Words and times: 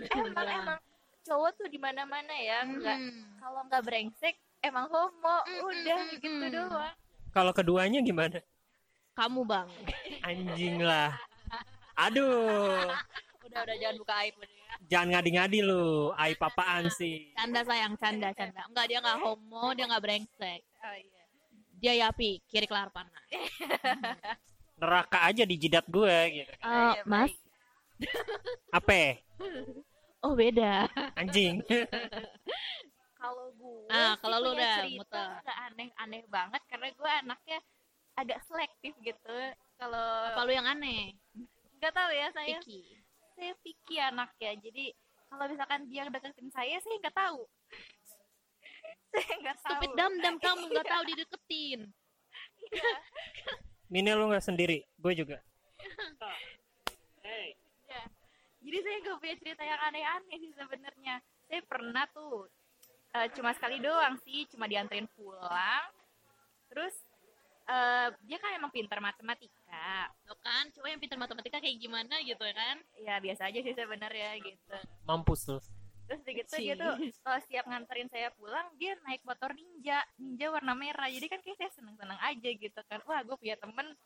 emang 0.16 0.48
emang 0.48 0.78
cowok 1.22 1.50
tuh 1.54 1.68
di 1.68 1.78
mana 1.78 2.02
mana 2.02 2.34
ya 2.34 2.62
nggak 2.62 2.98
Hmm. 2.98 3.22
kalau 3.38 3.60
nggak 3.66 3.82
brengsek 3.82 4.34
emang 4.60 4.86
homo 4.86 5.36
Mm, 5.44 5.60
udah 5.62 6.00
mm, 6.02 6.12
gitu 6.18 6.46
doang 6.50 6.94
Kalau 7.32 7.52
keduanya 7.52 7.98
gimana? 7.98 8.44
Kamu 9.12 9.44
bang. 9.44 9.68
Anjing 10.20 10.80
lah. 10.80 11.16
Aduh, 11.96 12.76
udah 13.48 13.60
udah 13.64 13.76
jangan 13.76 13.96
buka 13.96 14.14
aib 14.20 14.34
udah 14.36 14.52
ya 14.52 14.74
jangan 14.88 15.08
ngadi-ngadi 15.16 15.58
lu. 15.60 16.12
Aib 16.16 16.36
apaan 16.36 16.92
sih? 16.92 17.32
Canda 17.32 17.64
sayang, 17.64 17.96
canda, 17.96 18.32
canda. 18.32 18.64
Enggak 18.68 18.84
dia 18.88 18.98
nggak 19.00 19.18
homo, 19.20 19.72
dia 19.72 19.84
nggak 19.88 20.04
brengsek. 20.04 20.60
oh 20.84 20.96
iya 20.96 21.22
Dia 21.80 21.92
yapi, 22.04 22.40
kiri 22.46 22.68
kelar 22.68 22.92
panah. 22.92 23.16
Neraka 24.76 25.18
aja 25.24 25.44
di 25.46 25.56
jidat 25.56 25.86
gue 25.86 26.16
gitu. 26.32 26.52
Iya, 26.60 27.02
mas. 27.06 27.32
Apa? 28.72 29.18
oh 30.22 30.32
beda. 30.32 30.86
Anjing. 31.14 31.60
kalau 33.14 33.46
gue 33.52 33.86
Ah, 33.86 34.12
sih 34.12 34.20
kalau 34.20 34.36
lu 34.40 34.50
udah 34.52 34.74
cerita 34.80 34.98
muter. 34.98 35.28
nggak 35.40 35.58
aneh-aneh 35.68 36.22
banget 36.26 36.62
karena 36.66 36.88
gue 36.90 37.10
anaknya 37.20 37.58
agak 38.12 38.38
selektif 38.44 38.92
gitu 38.98 39.36
kalau 39.76 40.06
Apa 40.28 40.42
lu 40.42 40.52
yang 40.52 40.66
aneh? 40.66 41.14
nggak 41.78 41.92
tahu 41.92 42.10
ya 42.10 42.30
saya 42.30 42.58
Picky. 42.58 42.98
saya 43.32 43.52
picky 43.58 43.96
anaknya 43.98 44.54
jadi 44.56 44.84
kalau 45.26 45.44
misalkan 45.46 45.80
dia 45.86 46.06
deketin 46.06 46.46
saya 46.48 46.76
saya 46.76 46.96
nggak 46.96 47.10
tahu 47.12 47.42
saya 49.12 49.34
nggak 49.40 49.56
tahu 49.56 49.70
Stupid 49.72 49.90
dam 49.92 50.12
dam 50.16 50.34
kamu 50.36 50.62
nggak 50.68 50.86
tahu 50.86 51.02
dideketin. 51.04 51.80
Mini 53.86 54.08
lu 54.10 54.24
nggak 54.26 54.40
sendiri, 54.40 54.86
gue 54.88 55.12
juga. 55.12 55.36
Hey. 57.20 57.52
Jadi 58.62 58.78
saya 58.78 58.96
nggak 59.02 59.18
punya 59.18 59.36
cerita 59.42 59.62
yang 59.66 59.80
aneh-aneh 59.90 60.36
sih 60.38 60.52
sebenarnya. 60.54 61.14
Saya 61.50 61.60
pernah 61.66 62.04
tuh 62.14 62.46
eh, 63.12 63.28
cuma 63.34 63.50
sekali 63.52 63.82
doang 63.82 64.14
sih 64.22 64.46
cuma 64.54 64.70
dianterin 64.70 65.10
pulang. 65.18 65.90
Terus 66.70 66.94
eh, 67.66 68.08
dia 68.24 68.38
kan 68.38 68.54
emang 68.54 68.70
pintar 68.70 69.02
matematika. 69.02 70.10
Tuh 70.22 70.38
kan, 70.38 70.70
cowok 70.70 70.88
yang 70.88 71.02
pintar 71.02 71.18
matematika 71.18 71.58
kayak 71.58 71.76
gimana 71.82 72.14
gitu 72.22 72.42
ya 72.42 72.54
kan? 72.54 72.76
ya 73.02 73.14
biasa 73.18 73.50
aja 73.50 73.58
sih 73.60 73.74
sebenarnya 73.74 74.38
gitu. 74.40 74.76
Mampus 75.04 75.50
lu. 75.50 75.58
terus 76.02 76.28
gitu 76.28 76.54
dia 76.60 76.74
tuh 76.76 76.92
kalau 77.24 77.40
siap 77.48 77.64
nganterin 77.64 78.10
saya 78.10 78.28
pulang 78.36 78.68
dia 78.76 78.92
naik 79.06 79.22
motor 79.24 79.48
ninja 79.54 80.02
ninja 80.20 80.50
warna 80.50 80.74
merah. 80.76 81.08
Jadi 81.08 81.26
kan 81.30 81.40
kayak 81.40 81.56
saya 81.56 81.70
seneng 81.72 81.96
seneng 81.96 82.18
aja 82.20 82.50
gitu 82.52 82.80
kan. 82.86 83.00
Wah 83.08 83.22
gue 83.24 83.36
punya 83.38 83.56
temen 83.56 83.96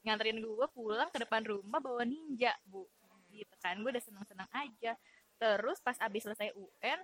nganterin 0.00 0.40
gue 0.40 0.68
pulang 0.72 1.08
ke 1.12 1.20
depan 1.20 1.44
rumah 1.44 1.76
bawa 1.82 2.08
ninja 2.08 2.56
bu 2.64 2.88
gitu 3.32 3.54
kan 3.58 3.76
gue 3.76 3.90
udah 3.90 4.00
seneng 4.00 4.24
seneng 4.24 4.48
aja 4.50 4.92
terus 5.36 5.78
pas 5.78 5.96
abis 5.98 6.22
selesai 6.22 6.52
UN 6.52 7.00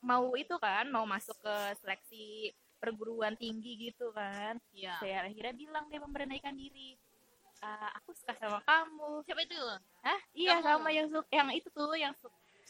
mau 0.00 0.34
itu 0.34 0.52
kan 0.58 0.84
mau 0.86 1.04
masuk 1.04 1.38
ke 1.38 1.54
seleksi 1.78 2.52
perguruan 2.76 3.32
tinggi 3.34 3.88
gitu 3.88 4.10
kan 4.10 4.60
Iya. 4.70 5.00
saya 5.00 5.16
akhirnya 5.24 5.54
bilang 5.54 5.88
dia 5.88 5.96
memberanikan 5.96 6.52
diri 6.52 6.98
"Ah, 7.58 7.88
aku 7.94 8.12
suka 8.12 8.36
sama 8.36 8.60
kamu 8.60 9.24
Siapa 9.24 9.40
itu? 9.40 9.56
Hah? 10.02 10.20
iya 10.34 10.60
Kamu. 10.60 10.68
sama 10.76 10.88
yang 10.90 11.08
su- 11.08 11.30
yang 11.30 11.48
itu 11.50 11.68
tuh 11.68 11.96
yang 11.96 12.12
su- 12.14 12.28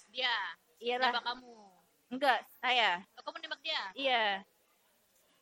Dia. 0.08 0.30
iyalah 0.78 1.10
Siapa 1.10 1.22
kamu? 1.26 1.54
enggak 2.08 2.38
saya 2.62 3.02
Oh, 3.14 3.22
kamu 3.24 3.36
nembak 3.42 3.60
dia? 3.60 3.82
Iya. 3.92 4.24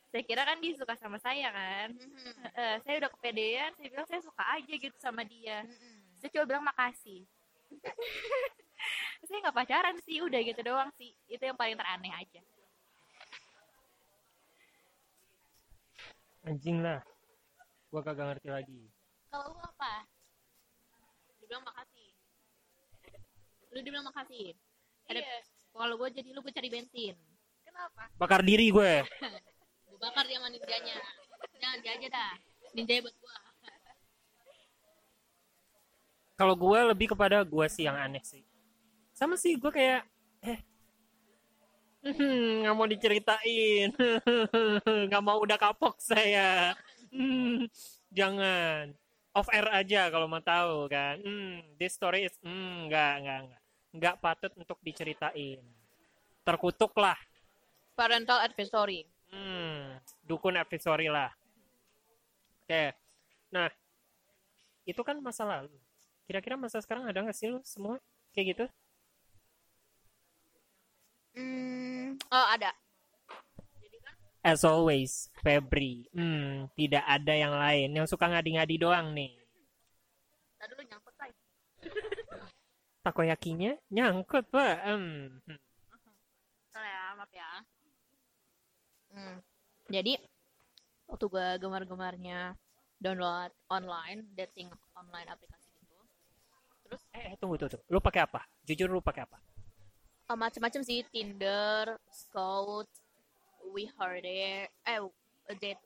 Saya 0.09 0.23
kira 0.23 0.43
kan 0.43 0.57
dia 0.57 0.73
suka 0.73 0.93
sama 0.95 1.17
saya 1.17 1.48
kan. 1.48 1.89
Mhm. 1.93 2.33
Eh, 2.53 2.77
saya 2.81 2.95
udah 2.98 3.11
kepedean, 3.11 3.73
saya 3.73 3.89
bilang 3.89 4.05
saya 4.07 4.20
suka 4.20 4.45
aja 4.47 4.75
gitu 4.75 4.97
sama 4.97 5.20
dia. 5.23 5.65
Mhm. 5.65 5.92
Saya 6.23 6.39
coba 6.39 6.45
bilang 6.55 6.62
makasih. 6.70 7.27
saya 9.27 9.39
nggak 9.42 9.59
pacaran 9.59 9.98
sih, 10.06 10.23
udah 10.23 10.39
gitu 10.39 10.62
doang 10.62 10.87
sih. 10.95 11.11
Itu 11.27 11.42
yang 11.42 11.59
paling 11.59 11.75
teraneh 11.75 12.14
aja. 12.14 12.39
Anjing 16.47 16.79
lah. 16.79 17.03
Gue 17.91 18.07
kagak 18.07 18.30
ngerti 18.30 18.55
lagi. 18.55 18.80
Kalau 19.35 19.51
lu 19.51 19.58
apa? 19.67 20.07
Dibilang 21.42 21.67
makasih. 21.67 22.11
Lu 23.74 23.79
dibilang 23.83 24.07
makasih. 24.07 24.55
Ada, 25.11 25.18
Iya. 25.27 25.39
Kalau 25.74 25.95
gue 25.98 26.08
jadi 26.14 26.29
lu 26.30 26.39
gue 26.47 26.55
cari 26.55 26.70
bensin. 26.70 27.18
Kenapa? 27.67 28.14
Bakar 28.14 28.47
diri 28.47 28.70
gue. 28.70 28.92
Gue 29.91 29.98
bakar 29.98 30.23
dia 30.30 30.39
sama 30.39 30.55
ninjanya. 30.55 31.02
Jangan 31.58 31.79
dia 31.83 31.92
aja 31.98 32.08
dah. 32.14 32.33
Ninja 32.79 33.02
buat 33.02 33.17
gua. 33.18 33.42
Kalau 36.37 36.55
gue 36.57 36.79
lebih 36.95 37.13
kepada 37.13 37.45
gue 37.45 37.67
sih 37.69 37.85
yang 37.87 37.97
aneh 37.97 38.25
sih. 38.25 38.43
Sama 39.13 39.37
sih 39.37 39.55
gue 39.61 39.70
kayak 39.70 40.03
eh 40.43 40.59
hmm, 42.03 42.67
nggak 42.67 42.75
mau 42.75 42.89
diceritain, 42.89 43.89
nggak 45.09 45.23
mau 45.23 45.39
udah 45.39 45.59
kapok 45.61 46.01
saya. 46.03 46.75
Hmm, 47.13 47.69
jangan 48.11 48.97
off 49.33 49.48
air 49.53 49.69
aja 49.73 50.09
kalau 50.13 50.27
mau 50.29 50.42
tahu 50.42 50.89
kan. 50.89 51.21
Hmm, 51.21 51.65
this 51.77 51.97
story 51.97 52.29
is 52.29 52.37
hmm, 52.45 52.89
nggak 52.89 53.13
nggak 53.25 53.39
nggak 53.48 53.63
nggak 53.92 54.15
patut 54.21 54.53
untuk 54.57 54.79
diceritain. 54.81 55.61
Terkutuk 56.42 56.92
lah. 56.98 57.17
Parental 57.92 58.41
advisory. 58.42 59.07
Hmm, 59.33 60.01
dukun 60.25 60.57
advisory 60.57 61.09
lah. 61.09 61.31
Oke. 62.65 62.97
Nah, 63.53 63.69
itu 64.89 65.01
kan 65.05 65.21
masa 65.21 65.45
lalu. 65.45 65.82
Kira-kira 66.27 66.55
masa 66.55 66.79
sekarang 66.79 67.09
ada 67.09 67.23
nggak 67.23 67.37
sih 67.37 67.51
lu 67.51 67.59
semua 67.67 67.99
kayak 68.33 68.47
gitu? 68.57 68.65
Hmm, 71.33 72.21
oh 72.29 72.47
ada. 72.53 72.71
As 74.43 74.67
always, 74.67 75.31
Febri. 75.39 76.11
Hmm, 76.11 76.67
tidak 76.75 77.07
ada 77.07 77.31
yang 77.31 77.55
lain. 77.55 77.95
Yang 77.95 78.11
suka 78.11 78.27
ngadi-ngadi 78.27 78.75
doang 78.75 79.15
nih. 79.15 79.39
tadi 80.59 80.75
dulu 80.75 80.83
nyangkut 80.83 81.15
tay. 81.15 81.31
Takoyakinya 83.07 83.79
nyangkut, 83.91 84.51
Pak. 84.51 84.77
Hmm. 84.83 85.39
Salah 86.75 86.91
ya, 86.91 87.05
maaf 87.15 87.31
ya. 87.31 87.51
Hmm. 89.15 89.37
Jadi 89.87 90.19
waktu 91.07 91.25
gue 91.31 91.49
gemar-gemarnya 91.63 92.59
download 92.99 93.55
online 93.71 94.27
dating 94.35 94.75
online 94.99 95.31
aplikasi. 95.31 95.61
Terus 96.92 97.08
Eh, 97.17 97.33
eh, 97.33 97.35
tunggu, 97.41 97.57
tunggu, 97.57 97.80
tunggu. 97.80 97.85
Lu 97.89 98.05
pakai 98.05 98.29
apa? 98.29 98.45
Jujur 98.69 98.92
lu 98.92 99.01
pakai 99.01 99.25
apa? 99.25 99.41
uh, 100.33 100.39
macam-macam 100.39 100.80
sih 100.80 101.05
Tinder, 101.13 102.01
Scout, 102.08 102.89
We 103.69 103.89
Heard 103.97 104.25
It, 104.25 104.73
eh 104.89 105.01
date 105.61 105.83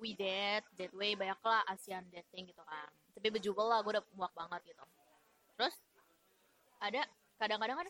We 0.00 0.16
Date, 0.16 0.64
Dateway 0.78 1.18
banyak 1.18 1.40
lah 1.44 1.66
Asian 1.68 2.06
dating 2.08 2.48
gitu 2.48 2.62
kan. 2.64 2.88
Tapi 3.12 3.28
bejubel 3.34 3.66
lah 3.66 3.82
gue 3.84 3.98
udah 3.98 4.04
muak 4.16 4.32
banget 4.32 4.72
gitu. 4.72 4.84
Terus 5.58 5.74
ada 6.80 7.04
kadang-kadang 7.36 7.84
kan 7.84 7.88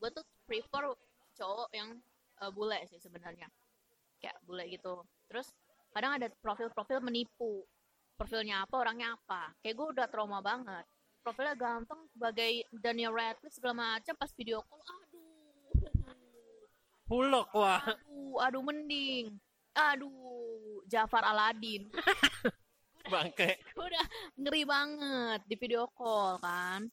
gue 0.00 0.10
tuh 0.10 0.24
prefer 0.48 0.90
cowok 1.36 1.70
yang 1.76 1.96
uh, 2.42 2.50
bule 2.50 2.80
sih 2.90 2.98
sebenarnya 2.98 3.46
kayak 4.18 4.36
bule 4.42 4.66
gitu. 4.66 5.06
Terus 5.30 5.54
kadang 5.94 6.18
ada 6.18 6.26
profil-profil 6.42 6.98
menipu. 7.04 7.62
Profilnya 8.18 8.68
apa, 8.68 8.74
orangnya 8.76 9.16
apa. 9.16 9.54
Kayak 9.64 9.74
gue 9.80 9.86
udah 9.96 10.06
trauma 10.12 10.44
banget. 10.44 10.84
Profilnya 11.20 11.52
ganteng 11.52 12.00
sebagai 12.08 12.64
Daniel 12.72 13.12
Radcliffe 13.12 13.52
segala 13.52 13.96
macam 13.96 14.14
pas 14.16 14.32
video 14.32 14.64
call 14.64 14.80
aduh. 14.80 15.28
Hulok, 17.10 17.48
wah. 17.52 17.82
aduh 17.84 18.36
aduh 18.40 18.62
mending. 18.64 19.36
Aduh 19.76 20.80
Jafar 20.88 21.26
Aladin. 21.28 21.90
Bangke. 23.12 23.58
udah 23.74 24.06
ngeri 24.38 24.62
banget 24.62 25.40
di 25.44 25.56
video 25.58 25.90
call 25.92 26.38
kan. 26.40 26.88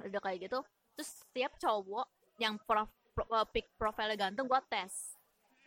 Udah 0.00 0.20
kayak 0.24 0.48
gitu. 0.48 0.64
Terus 0.96 1.10
setiap 1.22 1.52
cowok 1.60 2.06
yang 2.40 2.56
prof, 2.64 2.88
pro, 3.12 3.24
uh, 3.28 3.44
pick 3.44 3.68
profilnya 3.76 4.16
ganteng 4.16 4.48
gue 4.48 4.60
tes. 4.72 5.14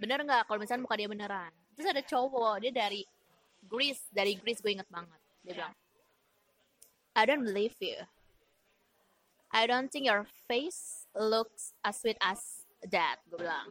Bener 0.01 0.25
nggak 0.25 0.49
kalau 0.49 0.59
misalnya 0.59 0.83
muka 0.83 0.97
dia 0.97 1.07
beneran? 1.07 1.53
Terus 1.77 1.87
ada 1.93 2.01
cowok 2.01 2.59
dia 2.59 2.71
dari 2.73 3.01
Greece 3.63 4.09
dari 4.09 4.35
Greece 4.35 4.59
gue 4.59 4.73
inget 4.73 4.89
banget. 4.89 5.19
Dia 5.45 5.53
bilang 5.53 5.73
I 7.15 7.23
don't 7.25 7.43
believe 7.43 7.75
you. 7.81 7.97
I 9.49 9.65
don't 9.65 9.89
think 9.89 10.05
your 10.05 10.29
face 10.45 11.09
looks 11.17 11.73
as 11.81 11.97
sweet 11.97 12.21
as 12.21 12.65
that 12.85 13.17
gue 13.27 13.41
bilang. 13.41 13.67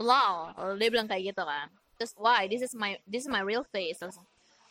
Wow 0.00 0.52
dia 0.80 0.88
bilang 0.88 1.08
kayak 1.08 1.36
gitu 1.36 1.42
kan. 1.44 1.68
Terus 1.96 2.12
why? 2.16 2.48
This 2.48 2.64
is 2.64 2.72
my 2.72 2.96
this 3.04 3.24
is 3.24 3.30
my 3.30 3.44
real 3.44 3.64
face. 3.68 4.00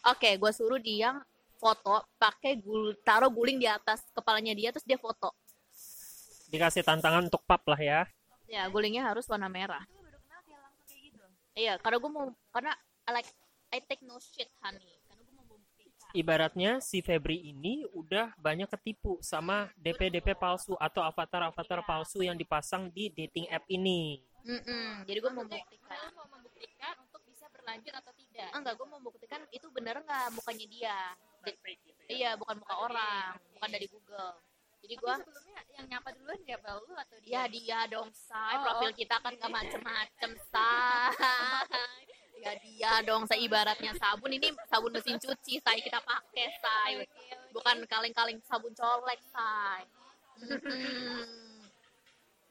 Oke 0.06 0.38
gue 0.38 0.52
suruh 0.54 0.82
dia 0.82 1.22
foto 1.56 2.04
pakai 2.20 2.60
gul 2.60 2.94
taruh 3.02 3.32
guling 3.32 3.58
di 3.58 3.70
atas 3.70 4.04
kepalanya 4.12 4.54
dia 4.58 4.70
terus 4.74 4.86
dia 4.86 4.98
foto. 4.98 5.32
Dikasih 6.50 6.86
tantangan 6.86 7.26
untuk 7.26 7.42
pap 7.46 7.66
lah 7.66 7.80
ya. 7.80 8.02
ya 8.46 8.70
gulingnya 8.70 9.02
harus 9.06 9.26
warna 9.26 9.50
merah. 9.50 9.82
Gitu. 10.86 11.26
iya 11.58 11.82
karena 11.82 11.98
gue 11.98 12.12
mau 12.12 12.30
karena 12.54 12.74
I 13.10 13.12
like 13.22 13.30
I 13.74 13.82
take 13.82 14.06
no 14.06 14.22
shit 14.22 14.50
honey 14.62 15.02
karena 15.10 15.22
gue 15.26 15.34
mau 15.34 15.46
membuktikan 15.46 15.96
ibaratnya 16.16 16.80
si 16.80 17.00
Febri 17.00 17.38
ini 17.46 17.84
udah 17.92 18.32
banyak 18.36 18.72
ketipu 18.72 19.20
sama 19.20 19.68
DP-DP 19.76 20.34
palsu 20.34 20.74
atau 20.80 21.04
avatar-avatar 21.04 21.84
Iya. 21.84 21.86
palsu 21.86 22.24
yang 22.24 22.34
dipasang 22.34 22.88
di 22.90 23.12
dating 23.12 23.46
app 23.48 23.68
ini. 23.68 24.24
Mm-mm. 24.46 25.04
jadi 25.04 25.20
gue 25.20 25.32
mau 25.34 25.42
membuktikan. 25.42 26.06
mau 26.14 26.30
membuktikan 26.30 26.94
untuk 27.02 27.18
bisa 27.26 27.50
berlanjut 27.50 27.90
atau 27.92 28.14
tidak? 28.14 28.50
Enggak 28.54 28.74
gue 28.74 28.88
mau 28.88 28.98
membuktikan 28.98 29.42
itu 29.50 29.68
bener 29.70 30.00
nggak 30.00 30.26
mukanya 30.32 30.66
dia? 30.66 30.98
Di- 31.42 31.58
gitu 31.82 32.02
iya 32.08 32.34
bukan 32.34 32.58
muka 32.58 32.76
orang 32.80 33.34
bukan 33.52 33.70
dari 33.70 33.88
Google. 33.90 34.38
Jadi 34.86 34.94
gue 34.96 35.14
sebelumnya 35.18 35.62
yang 35.74 35.86
nyapa 35.90 36.10
duluan 36.14 36.38
siapa? 36.46 36.70
Lu 36.78 36.94
atau 36.94 37.18
dia? 37.20 37.34
Ya 37.34 37.44
dia 37.50 37.80
dong 37.90 38.14
say 38.14 38.54
Oh, 38.54 38.62
profil 38.64 38.94
oke. 38.94 38.98
kita 39.02 39.16
kan 39.18 39.34
gak 39.34 39.50
macem-macem 39.50 40.32
say 40.46 41.10
ya 42.42 42.52
dia 42.60 42.92
dong 43.08 43.24
saya 43.26 43.40
ibaratnya 43.42 43.96
sabun. 43.96 44.32
Ini 44.36 44.52
sabun 44.68 44.92
mesin 44.94 45.18
cuci 45.18 45.60
say 45.62 45.78
kita 45.82 46.00
pakai 46.04 46.48
say 46.60 46.92
Oke, 47.00 47.08
oke. 47.08 47.36
bukan 47.56 47.76
kaleng-kaleng 47.88 48.40
sabun 48.46 48.74
colek 48.76 49.20
say 49.32 49.84
Mm-mm. 50.36 51.24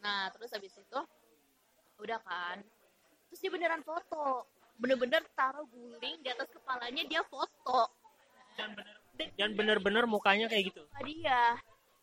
nah 0.00 0.32
terus 0.32 0.52
habis 0.52 0.72
itu 0.72 1.00
udah 2.00 2.20
kan. 2.24 2.60
Terus 3.28 3.40
dia 3.40 3.50
beneran 3.52 3.82
foto. 3.84 4.48
Bener-bener 4.80 5.22
taruh 5.38 5.64
guling 5.70 6.18
di 6.20 6.28
atas 6.28 6.48
kepalanya 6.50 7.02
dia 7.06 7.22
foto. 7.28 7.88
Dan 9.38 9.54
bener-bener 9.54 10.04
mukanya 10.08 10.46
kayak 10.50 10.74
gitu. 10.74 10.82
dia. 11.04 11.54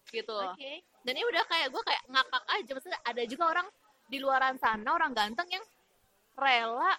Gitu. 0.10 0.32
Oke. 0.34 0.82
Dan 1.02 1.14
ini 1.18 1.26
udah 1.28 1.44
kayak 1.50 1.68
gue 1.74 1.84
kayak 1.84 2.04
ngakak 2.10 2.44
aja. 2.46 2.72
Maksudnya 2.78 3.02
ada 3.04 3.24
juga 3.28 3.44
orang 3.52 3.68
di 4.12 4.18
luaran 4.20 4.56
sana 4.60 4.90
orang 4.92 5.16
ganteng 5.16 5.48
yang 5.48 5.66
rela 6.36 6.92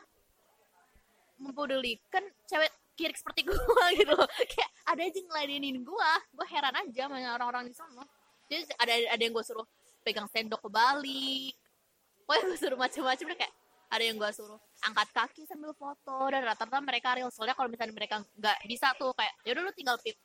mempedulikan 1.38 2.24
cewek 2.46 2.70
kiri 2.92 3.14
seperti 3.16 3.44
gue 3.48 3.84
gitu 3.96 4.14
kayak 4.52 4.70
ada 4.84 5.00
aja 5.00 5.20
ngeladenin 5.24 5.80
gue 5.80 6.10
gue 6.36 6.46
heran 6.52 6.74
aja 6.76 7.08
sama 7.08 7.18
orang-orang 7.36 7.64
di 7.68 7.74
sana. 7.74 8.04
Jadi 8.50 8.68
ada 8.76 8.92
ada 9.16 9.22
yang 9.22 9.32
gue 9.32 9.44
suruh 9.44 9.64
pegang 10.04 10.28
sendok 10.28 10.60
kebalik 10.66 11.54
pokoknya 12.22 12.42
gue 12.48 12.58
suruh 12.58 12.78
macam-macam 12.78 13.24
deh 13.32 13.38
kayak 13.38 13.54
ada 13.92 14.02
yang 14.08 14.16
gue 14.16 14.30
suruh 14.32 14.56
angkat 14.88 15.08
kaki 15.12 15.42
sambil 15.44 15.76
foto. 15.76 16.16
Dan 16.32 16.48
rata-rata 16.48 16.80
mereka 16.80 17.12
real. 17.12 17.28
Soalnya 17.28 17.52
kalau 17.52 17.68
misalnya 17.68 17.92
mereka 17.92 18.24
nggak 18.24 18.58
bisa 18.64 18.88
tuh 18.96 19.12
kayak 19.12 19.36
yaudah 19.44 19.62
lu 19.68 19.72
tinggal 19.76 19.96
pip 20.00 20.16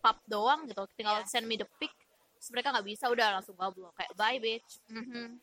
pap 0.00 0.16
doang 0.24 0.64
gitu. 0.64 0.80
Tinggal 0.96 1.20
Iya. 1.20 1.28
send 1.28 1.44
me 1.44 1.60
the 1.60 1.68
pic. 1.76 1.92
Terus 2.40 2.48
mereka 2.56 2.72
nggak 2.72 2.86
bisa 2.88 3.12
udah 3.12 3.36
langsung 3.36 3.52
goblok. 3.52 3.92
Kayak 4.00 4.12
bye 4.16 4.38
bitch. 4.40 4.80
Mhm. 4.88 5.36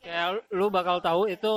Kayak 0.00 0.46
lu 0.54 0.70
bakal 0.70 1.02
tahu 1.02 1.26
itu 1.26 1.52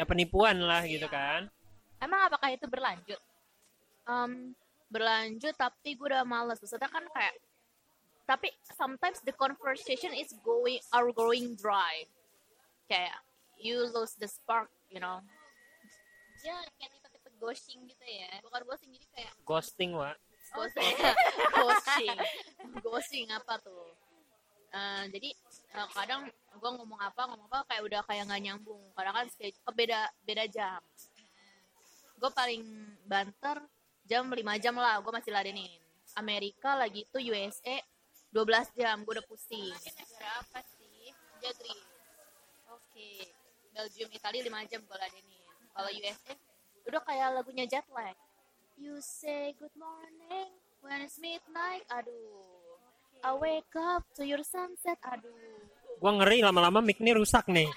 ya 0.00 0.04
penipuan 0.08 0.56
lah 0.56 0.82
gitu 0.88 1.04
kan. 1.06 1.52
Emang 2.00 2.20
apakah 2.28 2.52
itu 2.52 2.66
berlanjut? 2.68 3.20
Em, 4.06 4.54
berlanjut 4.90 5.54
tapi 5.58 5.98
gue 5.98 6.06
udah 6.12 6.22
males. 6.22 6.60
Maksudnya 6.62 6.90
kan 6.90 7.04
kayak 7.10 7.34
tapi 8.26 8.50
sometimes 8.74 9.22
the 9.22 9.34
conversation 9.34 10.10
is 10.10 10.34
going 10.42 10.82
are 10.90 11.10
going 11.14 11.54
dry. 11.58 12.06
Kayak 12.90 13.18
you 13.58 13.86
lose 13.90 14.14
the 14.18 14.26
spark 14.30 14.70
you 14.90 15.02
know? 15.02 15.22
Dia 16.42 16.54
kayak 16.78 16.90
tipe-tipe 16.94 17.30
ghosting 17.40 17.80
gitu 17.90 18.04
ya. 18.06 18.30
Bukan 18.44 18.62
ghosting 18.66 18.90
jadi 18.94 19.06
kayak 19.14 19.32
Ghosting, 19.42 19.90
Wak. 19.96 20.16
ghosting. 20.54 20.94
ghosting. 21.58 22.16
Ghosting 22.82 23.26
apa 23.34 23.58
tuh? 23.58 23.90
Eh, 24.70 25.04
jadi 25.10 25.28
eh, 25.74 25.88
kadang 25.94 26.28
gue 26.30 26.70
ngomong 26.78 27.00
apa 27.00 27.26
ngomong 27.32 27.48
apa 27.50 27.66
kayak 27.72 27.82
udah 27.82 28.00
kayak 28.06 28.22
nggak 28.30 28.42
nyambung. 28.42 28.82
Kadang 28.94 29.14
kan 29.22 29.26
eh, 29.42 29.52
beda 29.74 30.00
beda 30.22 30.44
jam 30.50 30.78
gue 32.16 32.30
paling 32.32 32.62
banter 33.04 33.60
jam 34.08 34.24
5 34.26 34.40
jam 34.62 34.74
lah 34.76 34.98
gue 35.04 35.12
masih 35.12 35.32
ladenin. 35.32 35.68
Amerika 36.16 36.72
lagi 36.72 37.04
itu 37.04 37.18
USA 37.32 37.76
12 38.32 38.78
jam 38.78 39.04
gue 39.04 39.12
udah 39.20 39.26
pusing. 39.28 39.68
Negara 39.68 40.30
apa 40.40 40.60
sih 40.76 41.12
Jagri 41.44 41.76
oke. 42.72 43.08
Belgium 43.76 44.08
Italia 44.12 44.42
5 44.48 44.70
jam 44.72 44.80
gue 44.80 44.96
ladenin. 44.96 45.44
Kalau 45.76 45.90
USA 45.92 46.34
udah 46.88 47.02
kayak 47.04 47.28
lagunya 47.36 47.64
jet 47.68 47.86
lag. 47.92 48.16
You 48.76 49.00
say 49.00 49.52
good 49.56 49.72
morning 49.76 50.52
when 50.80 51.04
it's 51.04 51.20
midnight 51.20 51.84
aduh. 51.92 52.80
I 53.24 53.32
wake 53.36 53.72
up 53.76 54.04
to 54.16 54.24
your 54.24 54.44
sunset 54.44 55.00
aduh. 55.04 55.32
Gua 55.96 56.12
ngeri 56.20 56.44
lama-lama 56.44 56.84
mic 56.84 57.00
nih 57.00 57.16
rusak 57.16 57.48
nih. 57.48 57.72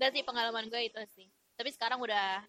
udah 0.00 0.08
sih 0.16 0.24
pengalaman 0.24 0.64
gue 0.72 0.80
itu 0.88 0.96
sih 1.12 1.28
tapi 1.60 1.76
sekarang 1.76 2.00
udah 2.00 2.40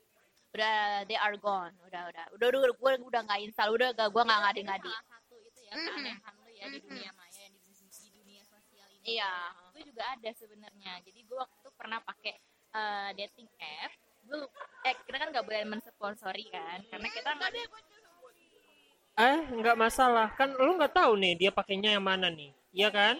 udah 0.55 1.03
they 1.07 1.19
are 1.19 1.35
gone. 1.35 1.75
Udah 1.83 2.07
udah. 2.07 2.25
Udah 2.39 2.47
udah 2.47 2.71
gue 2.71 2.91
udah 3.03 3.21
nggak 3.27 3.39
install. 3.43 3.75
Udah 3.75 3.91
gak 3.91 4.07
gue 4.07 4.23
nggak 4.23 4.39
ngadi 4.47 4.61
ngadi 4.71 4.91
salah 4.95 5.07
satu 5.11 5.35
itu 5.43 5.59
ya 5.67 5.71
Mhm. 5.75 5.83
keanehan 5.83 6.33
lu 6.39 6.49
ya 6.55 6.65
di 6.71 6.79
dunia 6.79 7.11
maya 7.19 7.45
di, 7.51 7.59
di 7.75 8.09
dunia 8.15 8.43
sosial 8.47 8.87
ini. 8.87 9.03
Iya. 9.19 9.31
Gue 9.75 9.83
juga 9.83 10.03
ada 10.15 10.29
sebenarnya. 10.31 10.93
Jadi 11.03 11.19
gue 11.27 11.37
waktu 11.39 11.55
itu 11.59 11.69
pernah 11.75 11.99
pakai 11.99 12.33
eh, 12.71 13.09
dating 13.19 13.49
app. 13.59 13.91
Gue 14.23 14.39
eh 14.87 14.95
kita 15.03 15.17
kan 15.19 15.27
nggak 15.35 15.43
boleh 15.43 15.63
mensponsori 15.67 16.45
kan 16.47 16.79
karena 16.87 17.07
kita 17.11 17.29
nggak 17.35 17.51
Eh, 19.19 19.37
nggak 19.59 19.75
masalah. 19.75 20.31
Kan 20.39 20.55
lu 20.55 20.79
nggak 20.79 20.95
tahu 20.95 21.19
nih 21.19 21.35
dia 21.35 21.51
pakainya 21.51 21.99
yang 21.99 22.03
mana 22.07 22.31
nih. 22.31 22.55
Iya 22.71 22.89
kan? 22.95 23.15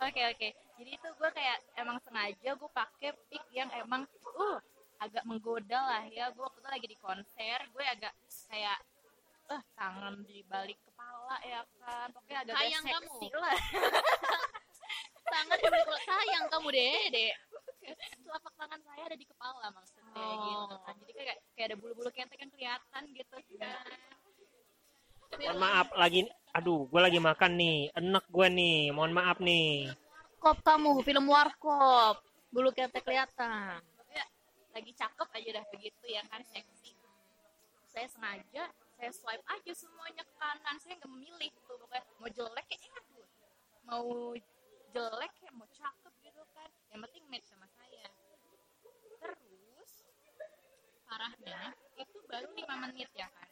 oke 0.00 0.20
oke. 0.36 0.48
Jadi 0.74 0.90
itu 1.00 1.08
gue 1.16 1.30
kayak 1.30 1.58
emang 1.78 1.96
sengaja 2.02 2.50
gue 2.56 2.70
pakai 2.74 3.10
pick 3.30 3.44
yang 3.54 3.70
emang 3.76 4.04
uh 4.36 4.58
agak 5.04 5.24
menggoda 5.24 5.76
lah 5.78 6.02
ya 6.08 6.30
gue 6.30 6.40
waktu 6.40 6.58
itu 6.58 6.68
lagi 6.70 6.86
di 6.88 6.98
konser 6.98 7.58
gue 7.68 7.84
agak 7.84 8.12
kayak 8.46 8.78
eh 9.44 9.62
tangan 9.74 10.14
di 10.24 10.40
balik 10.44 10.80
kepala 10.82 11.36
ya 11.40 11.60
kan 11.78 12.08
pokoknya 12.10 12.38
agak 12.42 12.54
Sayang 12.56 12.84
seksi 12.84 13.26
kamu. 13.28 13.38
lah 13.44 13.56
sangat 15.24 15.58
dibeli 15.58 15.82
sayang 16.04 16.44
kamu 16.48 16.68
deh 16.70 17.02
dek 17.10 17.34
telapak 18.20 18.52
tangan 18.54 18.80
saya 18.80 19.02
ada 19.04 19.16
di 19.16 19.26
kepala 19.26 19.66
maksudnya 19.70 20.02
Oh. 20.14 20.62
gitu 20.62 20.76
kan 20.78 20.94
jadi 21.02 21.12
kayak 21.12 21.36
kayak 21.52 21.66
ada 21.68 21.76
bulu-bulu 21.76 22.06
ketek 22.08 22.38
yang 22.38 22.50
kelihatan 22.50 23.02
gitu 23.12 23.36
kan 23.58 23.84
Mohon 25.34 25.58
maaf 25.58 25.88
lagi. 25.98 26.30
Aduh, 26.54 26.86
gue 26.86 27.00
lagi 27.02 27.18
makan 27.18 27.58
nih. 27.58 27.90
Enak 27.90 28.22
gue 28.30 28.46
nih. 28.46 28.94
Mohon 28.94 29.12
maaf 29.18 29.42
nih. 29.42 29.90
kop 30.38 30.62
kamu 30.62 31.02
film 31.02 31.26
warkop 31.26 32.22
bulu 32.48 32.70
ketek 32.70 33.02
kelihatan 33.02 33.82
lagi 34.74 34.92
cakep 34.92 35.28
aja 35.30 35.50
dah 35.62 35.64
begitu 35.70 36.04
ya 36.10 36.22
kan 36.26 36.42
seksi. 36.42 36.98
Saya 37.86 38.10
sengaja 38.10 38.64
saya 38.98 39.10
swipe 39.14 39.46
aja 39.46 39.72
semuanya 39.74 40.22
ke 40.26 40.34
kanan 40.38 40.76
saya 40.82 40.98
nggak 40.98 41.10
memilih 41.14 41.50
tuh 41.66 41.78
pokoknya 41.78 42.02
mau 42.18 42.28
jelek 42.30 42.66
kayak 42.66 42.90
aduh 42.98 43.26
mau 43.86 44.06
jelek 44.90 45.32
kayak 45.38 45.54
mau 45.54 45.66
cakep 45.70 46.14
gitu 46.26 46.42
kan. 46.54 46.70
Yang 46.90 47.00
penting 47.06 47.24
match 47.30 47.46
sama 47.46 47.66
saya. 47.70 48.06
Terus 49.22 49.92
parahnya 51.06 51.60
itu 51.94 52.18
baru 52.26 52.50
lima 52.58 52.74
menit 52.90 53.10
ya 53.14 53.30
kan. 53.30 53.50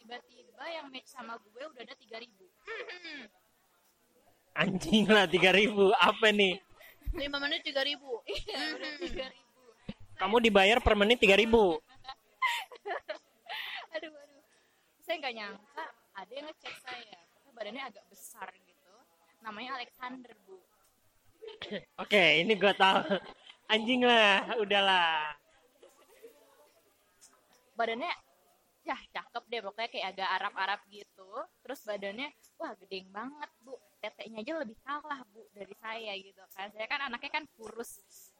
Tiba-tiba 0.00 0.64
yang 0.66 0.86
match 0.88 1.12
sama 1.12 1.36
gue 1.38 1.62
udah 1.62 1.82
ada 1.84 1.94
3000 1.94 2.24
ribu. 2.24 2.46
Anjing 4.52 5.04
lah 5.08 5.24
3000 5.28 5.72
Apa 5.96 6.28
nih? 6.32 6.56
lima 7.12 7.36
menit 7.44 7.60
tiga 7.60 7.84
ribu. 7.84 8.24
Iya, 8.24 8.72
udah 8.72 8.90
3000 9.04 9.41
Kamu 10.20 10.36
dibayar 10.40 10.78
per 10.80 10.94
menit 10.94 11.18
3000 11.20 11.42
aduh 13.94 14.12
aduh. 14.12 14.42
Saya 15.02 15.16
nggak 15.20 15.34
nyangka 15.34 15.84
ada 16.16 16.32
yang 16.32 16.46
ngecek 16.48 16.74
saya. 16.80 17.18
Pokoknya 17.42 17.56
badannya 17.56 17.82
agak 17.88 18.04
besar 18.08 18.48
gitu. 18.64 18.94
Namanya 19.42 19.70
Alexander 19.80 20.32
bu. 20.46 20.58
Oke, 22.02 22.24
ini 22.40 22.54
gue 22.54 22.74
tahu. 22.76 23.18
Anjing 23.72 24.04
lah, 24.04 24.56
udahlah. 24.60 25.36
badannya 27.72 28.12
ya 28.86 28.96
cakep 29.10 29.42
deh. 29.48 29.60
Pokoknya 29.64 29.90
kayak 29.90 30.08
agak 30.16 30.28
Arab-Arab 30.38 30.80
gitu. 30.92 31.30
Terus 31.64 31.80
badannya 31.82 32.28
wah 32.60 32.72
gedeng 32.78 33.08
banget 33.10 33.50
bu 33.64 33.74
teteknya 34.02 34.38
aja 34.42 34.52
lebih 34.62 34.78
kalah 34.86 35.20
bu 35.32 35.42
dari 35.56 35.74
saya 35.78 36.12
gitu 36.18 36.42
kan. 36.54 36.66
Saya 36.74 36.86
kan 36.92 37.00
anaknya 37.08 37.30
kan 37.36 37.44
kurus 37.56 37.90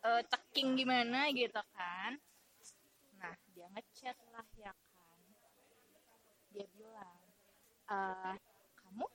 eh, 0.08 0.22
ceking 0.30 0.68
gimana 0.80 1.30
gitu 1.40 1.60
kan. 1.76 2.12
Nah 3.20 3.34
dia 3.54 3.66
ngechat 3.74 4.16
lah 4.34 4.46
ya 4.58 4.72
kan. 4.74 5.20
Dia 6.52 6.66
bilang 6.76 7.18
"Eh, 7.96 8.34
kamu 8.80 9.06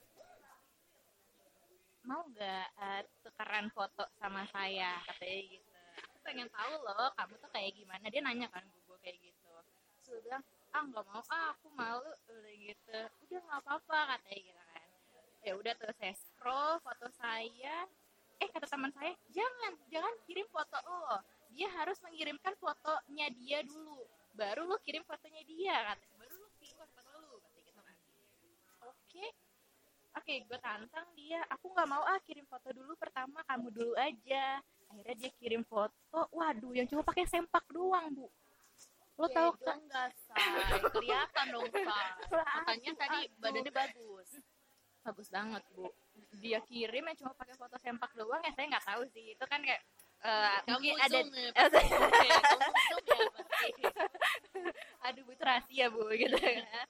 mau 2.08 2.22
nggak 2.32 2.66
eh, 2.86 3.02
tukeran 3.24 3.66
foto 3.76 4.04
sama 4.20 4.42
saya? 4.54 4.90
Katanya 5.06 5.40
gitu. 5.52 5.70
Aku 6.08 6.16
pengen 6.26 6.48
tahu 6.56 6.72
loh 6.86 7.10
kamu 7.18 7.34
tuh 7.42 7.50
kayak 7.54 7.72
gimana? 7.78 8.04
Dia 8.12 8.20
nanya 8.24 8.48
kan 8.54 8.64
gue 8.64 8.98
kayak 9.04 9.18
gitu. 9.20 9.52
Gue 10.08 10.18
bilang 10.24 10.42
ah 10.76 10.82
nggak 10.88 11.04
mau 11.08 11.22
ah 11.32 11.44
aku 11.52 11.68
malu 11.76 12.10
udah 12.32 12.54
gitu. 12.68 12.98
Udah 13.28 13.40
nggak 13.46 13.60
apa-apa 13.64 13.98
katanya 14.16 14.40
gitu 14.48 14.62
ya 15.42 15.52
udah 15.54 15.72
tuh 15.78 15.92
saya 15.98 16.14
scroll 16.14 16.80
foto 16.82 17.06
saya. 17.18 17.86
Eh 18.38 18.48
kata 18.54 18.70
teman 18.70 18.90
saya 18.94 19.14
jangan 19.34 19.72
jangan 19.90 20.14
kirim 20.26 20.46
foto 20.50 20.78
lo. 20.86 21.18
Dia 21.54 21.66
harus 21.74 21.98
mengirimkan 22.06 22.54
fotonya 22.58 23.26
dia 23.34 23.62
dulu. 23.66 24.06
Baru 24.34 24.66
lo 24.66 24.78
kirim 24.86 25.02
fotonya 25.02 25.42
dia 25.46 25.74
kata 25.94 26.06
baru 26.18 26.34
lo 26.38 26.48
kirim 26.58 26.76
foto 26.78 27.00
lo 27.10 27.38
kata 27.42 27.58
gitu 27.66 27.80
kan. 27.82 27.96
Oke. 28.86 29.26
Oke 30.18 30.34
gue 30.46 30.58
tantang 30.62 31.06
dia. 31.18 31.42
Aku 31.58 31.70
nggak 31.74 31.88
mau 31.90 32.02
ah 32.06 32.18
kirim 32.22 32.46
foto 32.46 32.70
dulu 32.70 32.94
pertama 32.94 33.42
kamu 33.46 33.70
dulu 33.74 33.92
aja. 33.98 34.62
Akhirnya 34.90 35.14
dia 35.18 35.30
kirim 35.38 35.62
foto. 35.66 36.20
Waduh 36.30 36.72
yang 36.74 36.86
cuma 36.86 37.02
pakai 37.02 37.26
sempak 37.26 37.66
doang 37.70 38.14
bu. 38.14 38.26
Lo 39.18 39.26
ya, 39.26 39.34
tau 39.34 39.50
kan? 39.58 39.82
enggak 39.82 40.14
say 40.14 40.78
kelihatan 40.94 41.44
dong 41.50 41.66
pak. 41.74 42.10
Katanya 42.30 42.92
tadi 42.94 43.20
badannya 43.42 43.72
bagus 43.74 44.30
bagus 45.04 45.28
banget 45.30 45.62
bu. 45.74 45.88
Dia 46.38 46.60
kirim 46.64 47.04
yang 47.06 47.16
cuma 47.16 47.32
pakai 47.34 47.54
foto 47.56 47.76
sempak 47.80 48.10
doang 48.14 48.42
ya 48.44 48.52
saya 48.52 48.66
nggak 48.68 48.86
tahu 48.86 49.02
sih. 49.10 49.34
Itu 49.34 49.44
kan 49.48 49.60
kayak 49.62 49.82
eh, 50.24 50.58
kamu 50.66 50.72
mungkin 50.78 50.94
ada 50.98 51.18
ya 51.18 51.24
ya 52.28 52.40
aduh 55.06 55.22
bu 55.24 55.32
rahasia 55.38 55.86
bu 55.88 56.02
gitu. 56.12 56.36
Kan 56.36 56.86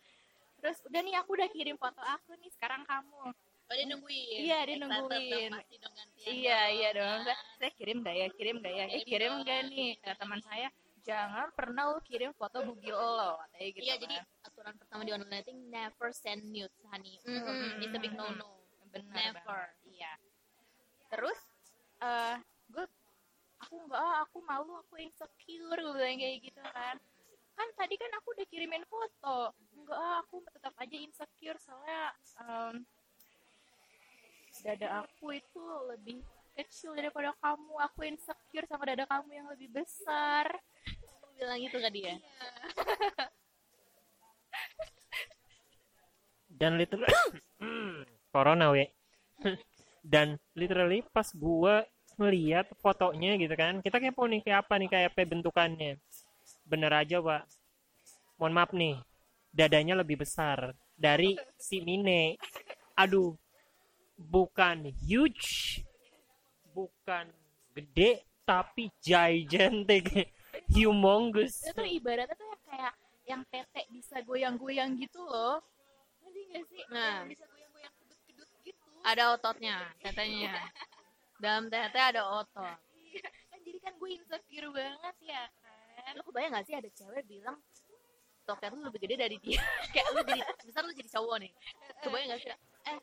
terus 0.58 0.78
udah 0.90 1.00
nih 1.06 1.14
aku 1.22 1.30
udah 1.38 1.48
kirim 1.54 1.76
foto 1.78 2.02
aku 2.02 2.34
nih 2.40 2.50
sekarang 2.50 2.82
kamu. 2.82 3.30
Oh 3.68 3.74
dia 3.76 3.84
nungguin. 3.84 4.38
Iya, 4.48 4.58
dia 4.64 4.74
Excited 4.74 4.80
nungguin. 4.80 5.50
dong, 5.52 5.60
pasti 5.60 5.76
dong 5.76 5.94
iya 6.24 6.60
iya 6.72 6.88
dong. 6.96 7.20
Saya, 7.28 7.36
saya 7.60 7.72
kirim 7.76 7.96
gak 8.00 8.16
ya 8.16 8.26
kirim 8.32 8.56
gak 8.64 8.72
ya? 8.74 8.84
Eh 8.88 9.02
Kirim 9.04 9.32
gak 9.44 9.60
nih? 9.68 9.90
Kata 10.00 10.24
teman 10.24 10.40
saya 10.40 10.68
jangan 11.08 11.48
pernah 11.56 11.88
lo 11.96 12.04
kirim 12.04 12.36
foto 12.36 12.60
bugil 12.68 12.92
lo 12.92 13.40
katanya 13.40 13.68
gitu 13.72 13.84
iya 13.88 13.94
kan. 13.96 14.02
jadi 14.04 14.14
aturan 14.44 14.74
pertama 14.76 15.00
di 15.08 15.12
online 15.16 15.34
dating 15.40 15.58
never 15.72 16.08
send 16.12 16.44
nudes 16.52 16.76
honey 16.92 17.16
mm 17.24 17.32
Mm-mm. 17.32 17.80
it's 17.80 17.96
a 17.96 18.00
big 18.00 18.12
no 18.12 18.28
no 18.36 18.60
benar 18.92 19.16
Never. 19.16 19.40
banget. 19.40 19.72
iya 19.88 20.12
terus 21.08 21.38
eh 22.04 22.36
gue 22.68 22.84
aku 23.58 23.74
nggak 23.88 24.02
ah, 24.04 24.16
aku 24.28 24.38
malu 24.44 24.76
aku 24.84 25.00
insecure 25.00 25.80
gue 25.80 25.92
bilang 25.96 26.20
kayak 26.20 26.44
gitu 26.44 26.60
kan 26.60 27.00
kan 27.58 27.68
tadi 27.74 27.96
kan 27.96 28.12
aku 28.20 28.36
udah 28.36 28.46
kirimin 28.52 28.84
foto 28.86 29.56
enggak 29.74 29.96
ah, 29.96 30.20
aku 30.22 30.44
tetap 30.52 30.76
aja 30.76 30.96
insecure 31.00 31.58
soalnya 31.58 32.12
em, 32.44 32.84
dada 34.60 35.08
aku 35.08 35.32
itu 35.34 35.62
lebih 35.88 36.20
kecil 36.54 36.94
daripada 36.98 37.30
kamu 37.38 37.74
aku 37.82 38.02
insecure 38.06 38.66
sama 38.66 38.84
dada 38.90 39.06
kamu 39.06 39.30
yang 39.30 39.48
lebih 39.50 39.70
besar 39.70 40.46
bilang 41.38 41.60
itu 41.62 41.78
ke 41.78 41.90
dia 41.94 42.14
dan 46.58 46.74
literally 46.74 47.14
corona 48.34 48.74
we. 48.74 48.90
Dan 50.02 50.40
literally 50.58 51.06
pas 51.14 51.30
gua 51.36 51.86
ngeliat 52.18 52.66
fotonya 52.82 53.38
gitu 53.38 53.54
kan 53.54 53.78
kita 53.78 54.02
kepo 54.02 54.26
nih 54.26 54.42
kayak 54.42 54.66
apa 54.66 54.74
nih 54.74 54.88
kayak 54.90 55.06
apa 55.14 55.22
bentukannya. 55.22 55.92
Bener 56.66 56.90
aja 56.90 57.22
pak 57.22 57.46
mohon 58.38 58.54
maaf 58.54 58.70
nih 58.74 58.98
dadanya 59.54 59.94
lebih 59.98 60.22
besar 60.22 60.74
dari 60.98 61.38
si 61.54 61.78
Mine. 61.78 62.34
Aduh 62.98 63.38
bukan 64.18 64.90
huge 64.98 65.78
bukan 66.74 67.30
gede 67.70 68.26
tapi 68.42 68.90
gigantic 68.98 70.10
humongous. 70.72 71.64
Itu 71.64 71.72
tuh 71.72 71.88
ibaratnya 71.88 72.34
tuh 72.36 72.48
yang 72.48 72.62
kayak 72.68 72.94
yang 73.28 73.42
tete 73.52 73.82
bisa 73.92 74.16
goyang-goyang 74.24 74.96
gitu 74.96 75.20
loh. 75.24 75.60
Ngerti 76.24 76.40
gak 76.52 76.64
sih? 76.68 76.82
Nah. 76.88 77.24
Yang 77.24 77.30
bisa 77.36 77.44
goyang-goyang 77.48 77.94
kedut-kedut 78.00 78.50
gitu. 78.64 78.88
Ada 79.04 79.22
ototnya 79.36 79.76
tetenya. 80.00 80.54
Dalam 81.38 81.64
tete 81.68 82.00
ada 82.00 82.22
otot. 82.24 82.78
Iya, 82.98 83.28
kan 83.52 83.58
jadi 83.64 83.78
kan 83.84 83.92
gue 83.96 84.10
insecure 84.16 84.68
banget 84.72 85.16
ya 85.24 85.42
kan. 86.08 86.12
Lu 86.16 86.22
kebayang 86.24 86.52
gak 86.56 86.66
sih 86.66 86.74
ada 86.76 86.88
cewek 86.88 87.24
bilang 87.28 87.56
toket 88.48 88.72
lu 88.72 88.80
lebih 88.80 89.00
gede 89.04 89.16
dari 89.20 89.36
dia. 89.44 89.60
Kayak 89.92 90.08
lu 90.16 90.20
jadi 90.24 90.40
besar 90.64 90.82
lu 90.88 90.92
jadi 90.96 91.10
cowok 91.12 91.36
nih. 91.44 91.52
Kebayang 92.00 92.28
gak 92.32 92.40
sih? 92.40 92.50
Eh 92.88 92.98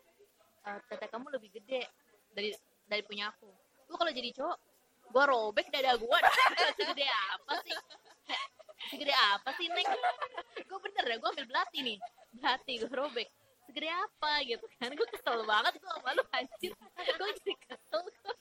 eh, 0.65 0.77
tete 0.89 1.05
kamu 1.13 1.27
lebih 1.37 1.49
gede 1.53 1.85
dari 2.33 2.49
dari 2.89 3.01
punya 3.05 3.29
aku. 3.29 3.49
Lu 3.89 3.95
kalau 3.95 4.09
jadi 4.09 4.33
cowok 4.33 4.57
gua 5.13 5.23
robek 5.29 5.69
dada 5.69 5.93
gua. 6.01 6.17
Segede 6.77 7.05
apa 9.15 9.49
sih 9.55 9.67
neng? 9.71 9.87
Gue 10.65 10.79
bener 10.83 11.03
ya 11.07 11.15
gue 11.17 11.29
ambil 11.31 11.47
belati 11.47 11.79
nih. 11.81 11.97
Belati 12.35 12.73
gue 12.83 12.91
robek 12.91 13.29
segede 13.65 13.89
apa 13.89 14.31
gitu 14.45 14.65
kan? 14.77 14.89
Gue 14.93 15.07
kesel 15.09 15.41
banget 15.43 15.73
gue 15.81 15.89
sama 15.89 16.09
lu 16.13 16.23
anjir. 16.31 16.71
Gue 16.95 17.29
jadi 17.43 17.53
kesel 17.65 18.01
gua. 18.05 18.33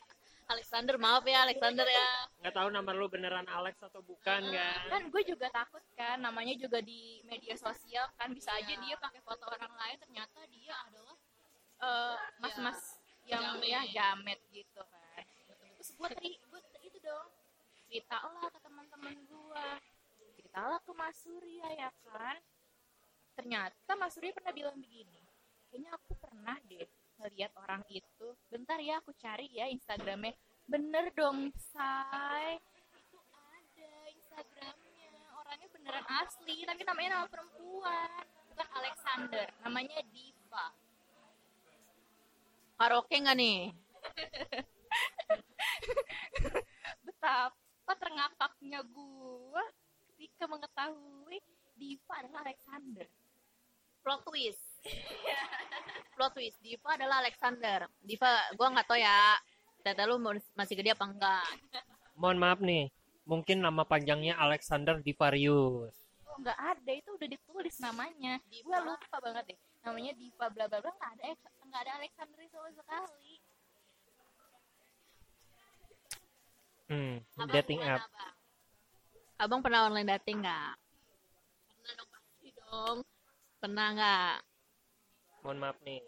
Alexander 0.45 1.01
maaf 1.01 1.25
ya 1.25 1.41
Alexander 1.49 1.89
ya. 1.89 2.09
Nggak 2.45 2.55
tahu 2.55 2.69
nama 2.69 2.91
lu 2.93 3.09
beneran 3.09 3.49
Alex 3.49 3.81
atau 3.81 4.05
bukan 4.05 4.45
kan? 4.53 4.85
kan 4.93 5.03
gue 5.09 5.23
juga 5.25 5.49
takut 5.49 5.81
kan. 5.97 6.21
Namanya 6.21 6.53
juga 6.61 6.85
di 6.85 7.25
media 7.25 7.57
sosial 7.57 8.05
kan. 8.21 8.29
Bisa 8.31 8.53
aja 8.53 8.69
Iya. 8.69 8.77
dia 8.85 8.97
pakai 9.01 9.25
foto 9.25 9.49
orang 9.49 9.73
lain 9.73 9.97
ternyata 9.97 10.45
dia 10.53 10.77
adalah 10.85 11.17
eh, 11.81 12.17
mas-mas 12.39 13.01
yang 13.25 13.57
Jamet. 13.57 13.73
ya 13.73 13.81
jamet 13.89 14.41
gitu 14.53 14.81
kan. 14.85 15.25
Terus 15.81 15.91
gue 15.97 16.09
gue 16.29 16.61
itu 16.85 16.99
dong. 17.01 17.29
Cerita 17.89 18.17
lah 18.21 18.53
ke 18.53 18.59
teman-teman 18.61 19.15
gue 19.25 19.67
ceritalah 20.55 20.79
ke 20.87 20.95
Mas 20.95 21.19
Surya 21.19 21.67
ya 21.75 21.91
kan? 22.07 22.39
Ternyata 23.35 23.91
Mas 23.99 24.15
Surya 24.15 24.31
pernah 24.31 24.55
bilang 24.55 24.79
begini 24.79 25.19
kayaknya 25.67 25.91
aku 25.99 26.15
pernah 26.15 26.55
deh 26.71 26.87
ngeliat 27.19 27.51
orang 27.59 27.83
itu. 27.91 28.39
Bentar 28.47 28.79
ya 28.79 29.03
aku 29.03 29.11
cari 29.19 29.51
ya 29.51 29.67
Instagramnya. 29.67 30.31
Bener 30.71 31.11
dong 31.19 31.51
say 31.59 32.63
itu 32.95 33.19
ada 33.51 33.91
Instagramnya. 34.15 35.11
Orangnya 35.43 35.69
beneran 35.75 36.07
asli 36.23 36.63
tapi 36.63 36.87
namanya 36.87 37.11
nama 37.19 37.27
perempuan 37.27 38.23
bukan 38.55 38.69
Alexander 38.79 39.51
namanya 39.59 40.07
Diva. 40.07 40.71
Karaoke 42.79 43.17
nggak 43.19 43.37
nih? 43.43 43.75
Betapa 47.11 47.93
terngakaknya 47.99 48.87
gua 48.95 49.67
ketika 50.25 50.49
mengetahui 50.49 51.37
Diva 51.77 52.15
adalah 52.17 52.41
Alexander. 52.49 53.05
Plot 54.01 54.21
twist. 54.25 54.65
Plot 56.17 56.33
twist 56.33 56.57
Diva 56.65 56.97
adalah 56.97 57.21
Alexander. 57.21 57.85
Diva 58.01 58.41
gua 58.57 58.73
nggak 58.73 58.89
tahu 58.89 58.97
ya 59.05 59.37
tete 59.85 60.01
lu 60.09 60.17
masih 60.57 60.81
gede 60.81 60.97
apa 60.97 61.05
enggak? 61.05 61.45
Mohon 62.17 62.39
maaf 62.41 62.59
nih 62.65 62.89
mungkin 63.29 63.61
nama 63.61 63.85
panjangnya 63.85 64.41
Alexander 64.41 64.97
Divarius. 65.05 65.93
Oh 66.25 66.41
nggak 66.41 66.57
ada 66.57 66.93
itu 66.97 67.11
udah 67.13 67.29
ditulis 67.29 67.77
namanya. 67.85 68.41
Gua 68.65 68.81
lupa 68.81 69.17
banget 69.21 69.53
deh 69.53 69.59
namanya 69.85 70.17
Diva 70.17 70.49
bla 70.49 70.65
bla 70.73 70.81
bla 70.81 70.93
nggak 70.97 71.13
ada 71.21 71.25
nggak 71.69 71.81
ada 71.85 71.93
Alexander 72.01 72.41
sama 72.49 72.71
sekali. 72.73 73.33
Hmm, 76.85 77.21
Abang 77.37 77.53
dating 77.53 77.81
app. 77.85 78.09
Abang? 78.09 78.34
Abang 79.39 79.61
pernah 79.61 79.91
online 79.91 80.09
dating 80.19 80.43
nggak? 80.45 80.73
Pernah 81.75 81.93
dong 81.99 82.11
pasti 82.11 82.49
dong. 82.55 82.99
Pernah 83.59 83.87
nggak? 83.97 84.37
Mohon 85.43 85.59
maaf 85.61 85.79
nih 85.85 86.01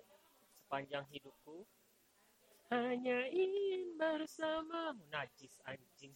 sepanjang 0.64 1.04
hidupku 1.12 1.66
hanya 2.73 3.18
ingin 3.30 3.95
bersamamu. 3.99 5.02
Najis 5.12 5.54
anjing. 5.66 6.12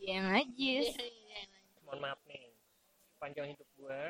Dia 0.00 0.16
yang 0.16 0.32
najis 0.32 0.96
mohon 1.84 2.00
maaf 2.06 2.20
nih 2.30 2.54
sepanjang 3.18 3.52
hidup 3.52 3.68
gue 3.76 4.02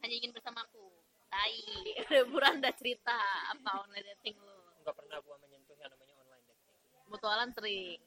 hanya 0.00 0.14
ingin 0.14 0.30
bersamaku. 0.30 0.86
Tai. 1.28 1.60
Udah 2.08 2.24
buranda 2.30 2.70
cerita 2.72 3.12
apa 3.52 3.84
online 3.84 4.16
dating 4.16 4.40
lu? 4.40 4.56
Nggak 4.80 4.94
pernah 4.96 5.18
gue 5.20 5.36
menyentuh 5.44 5.76
yang 5.76 5.90
namanya 5.92 6.14
online 6.24 6.44
dating. 6.48 6.78
Mutualan 7.10 7.50
sering 7.52 8.00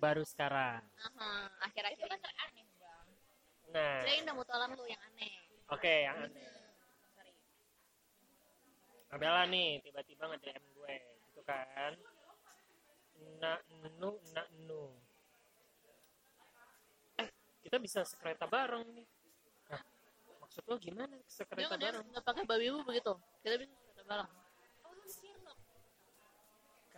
baru 0.00 0.22
sekarang. 0.26 0.82
Aha, 0.82 1.30
akhir-akhir 1.68 2.06
ini. 2.06 2.16
aneh 2.16 2.66
bang. 2.80 3.06
Nah. 3.70 3.98
Ceritain 4.02 4.26
dong 4.26 4.36
mutualan 4.40 4.74
lu 4.74 4.84
yang 4.88 5.02
aneh. 5.12 5.32
Oke 5.70 5.94
yang 6.06 6.16
aneh. 6.26 6.48
Abela 9.10 9.42
nih 9.50 9.82
tiba-tiba 9.82 10.30
nge-DM 10.30 10.64
gue 10.74 10.94
gitu 11.30 11.40
kan. 11.42 11.92
Na 13.42 13.58
nu 13.98 14.18
na 14.34 14.42
nu. 14.66 14.94
Eh 17.18 17.28
kita 17.66 17.82
bisa 17.82 18.06
sekereta 18.06 18.46
bareng 18.46 18.86
nih. 18.94 19.08
Nah 19.66 19.82
maksud 20.46 20.62
lo 20.70 20.78
gimana 20.78 21.10
dia 21.18 21.26
sekereta 21.26 21.74
nggak 21.74 21.82
bareng? 21.90 22.06
nggak 22.14 22.24
pakai 22.26 22.42
babi 22.46 22.66
bu 22.70 22.80
begitu? 22.86 23.12
Kita 23.42 23.54
bisa 23.58 23.74
kereta 23.74 24.02
bareng. 24.06 24.30
Oh 24.86 24.94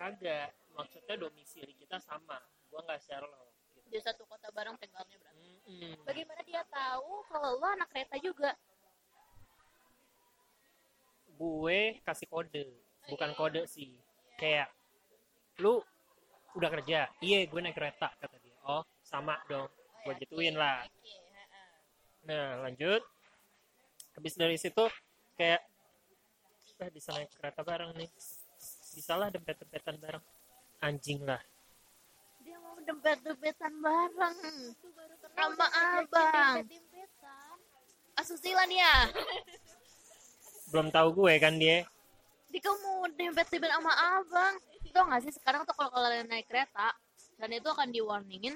kagak 0.02 0.50
maksudnya 0.74 1.14
domisili 1.14 1.72
kita 1.76 2.00
sama 2.02 2.40
gua 2.72 2.80
nggak 2.88 3.00
Sherlock 3.04 3.52
gitu. 3.76 3.88
di 3.92 4.00
satu 4.00 4.24
kota 4.24 4.48
bareng 4.56 4.80
tinggalnya 4.80 5.16
berarti. 5.20 5.52
Mm-mm. 5.68 5.94
bagaimana 6.08 6.40
dia 6.48 6.64
tahu 6.72 7.12
kalau 7.28 7.60
lo 7.60 7.68
anak 7.68 7.92
kereta 7.92 8.16
juga? 8.16 8.56
Gue 11.36 12.00
kasih 12.00 12.28
kode 12.32 12.64
bukan 13.12 13.30
kode 13.36 13.68
sih. 13.68 13.92
Kayak 14.40 14.72
lu 15.60 15.84
udah 16.56 16.70
kerja? 16.80 17.12
Iya 17.20 17.44
gue 17.44 17.60
naik 17.60 17.76
kereta 17.76 18.08
kata 18.16 18.36
dia. 18.40 18.56
Oh 18.64 18.80
sama 19.04 19.36
dong 19.52 19.68
gue 20.08 20.14
gituin 20.24 20.56
lah. 20.56 20.88
nah 22.24 22.64
lanjut. 22.64 23.04
Habis 24.16 24.34
dari 24.40 24.56
situ 24.56 24.88
kayak 25.36 25.60
lah 26.80 26.88
bisa 26.88 27.12
naik 27.12 27.28
kereta 27.36 27.60
bareng 27.60 27.92
nih. 28.00 28.08
Bisa 28.96 29.20
lah 29.20 29.28
dempet-dempetan 29.28 30.00
bareng. 30.00 30.24
Anjing 30.82 31.20
lah 31.22 31.38
Dia 32.42 32.56
mau 32.58 32.74
dempet-dempetan 32.82 33.72
bareng. 33.78 34.38
Itu 34.74 34.88
baru 34.94 35.14
kenal 35.22 35.48
sama 35.54 35.68
abang. 35.70 36.56
Asusila 38.18 38.66
nih 38.66 38.82
ya. 38.82 38.96
belum 40.72 40.88
tahu 40.88 41.08
gue 41.22 41.32
kan 41.38 41.54
dia. 41.60 41.84
Dia 42.48 42.60
kamu 42.64 43.14
dempet-dempet 43.14 43.70
sama 43.70 43.92
abang. 44.18 44.54
Tau 44.92 45.04
gak 45.08 45.22
sih 45.24 45.32
sekarang 45.32 45.62
tuh 45.64 45.72
kalau 45.76 45.94
kalian 45.94 46.28
naik 46.28 46.50
kereta 46.50 46.92
dan 47.40 47.48
itu 47.54 47.68
akan 47.70 47.88
di 47.88 48.00
warningin 48.04 48.54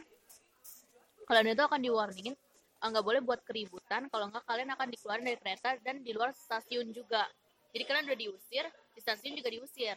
kalian 1.27 1.59
itu 1.59 1.65
akan 1.65 1.81
di 1.83 1.91
warningin 1.91 2.35
eh, 2.37 2.87
nggak 2.87 3.03
boleh 3.03 3.21
buat 3.25 3.41
keributan. 3.43 4.07
Kalau 4.13 4.31
nggak 4.31 4.45
kalian 4.47 4.71
akan 4.77 4.87
dikeluarin 4.95 5.25
dari 5.27 5.39
kereta 5.41 5.75
dan 5.83 6.05
di 6.05 6.13
luar 6.15 6.31
stasiun 6.37 6.93
juga. 6.95 7.27
Jadi 7.75 7.83
kalian 7.83 8.05
udah 8.07 8.19
diusir 8.19 8.65
di 8.95 9.01
stasiun 9.03 9.35
juga 9.35 9.49
diusir. 9.49 9.97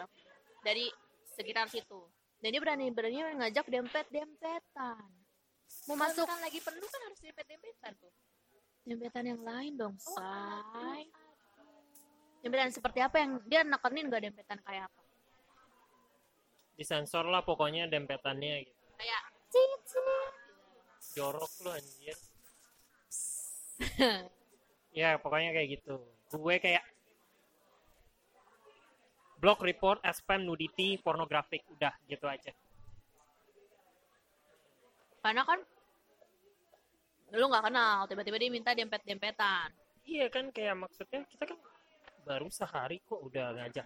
Dari 0.64 0.90
sekitar 1.36 1.72
situ 1.72 2.02
dan 2.40 2.50
dia 2.50 2.62
berani 2.62 2.88
berani 2.90 3.20
ngajak 3.36 3.66
dempet 3.68 4.06
dempetan. 4.08 5.04
Mau 5.86 5.94
Kalau 5.94 6.02
masuk. 6.02 6.26
misalkan 6.26 6.42
lagi 6.42 6.60
penuh 6.60 6.88
kan 6.88 7.02
harus 7.06 7.20
dempet-dempetan 7.20 7.94
tuh. 8.00 8.14
dempetan 8.80 9.22
yang 9.22 9.42
lain 9.46 9.78
dong 9.78 9.94
Oh, 10.02 10.18
say. 10.18 11.06
dempetan 12.42 12.74
seperti 12.74 13.06
apa 13.06 13.22
yang 13.22 13.38
dia 13.46 13.62
nekenin 13.62 14.10
nggak 14.10 14.24
dempetan 14.26 14.58
kayak 14.66 14.90
apa? 14.90 15.02
Disensor 16.74 17.28
lah 17.28 17.44
pokoknya 17.44 17.86
dempetannya 17.86 18.66
gitu. 18.66 18.82
Kayak 18.98 19.22
cici 19.52 20.00
jorok 21.14 21.52
lu 21.66 21.70
anjir. 21.70 22.18
Ya 24.90 25.22
pokoknya 25.22 25.54
kayak 25.54 25.70
gitu. 25.80 26.02
Gue 26.34 26.58
kayak 26.58 26.82
block 29.40 29.64
report 29.64 30.04
spam 30.12 30.44
nudity 30.46 31.00
pornografik. 31.00 31.64
Udah 31.72 31.96
gitu 32.06 32.28
aja. 32.28 32.52
Karena 35.20 35.44
kan 35.44 35.60
lu 37.30 37.46
nggak 37.46 37.66
kenal 37.70 38.10
tiba-tiba 38.10 38.42
dia 38.42 38.50
minta 38.50 38.74
dempet 38.74 39.06
dempetan 39.06 39.70
iya 40.02 40.26
kan 40.34 40.50
kayak 40.50 40.82
maksudnya 40.82 41.22
kita 41.30 41.46
kan 41.46 41.62
baru 42.26 42.50
sehari 42.50 42.98
kok 43.06 43.22
udah 43.22 43.54
ngajak 43.54 43.86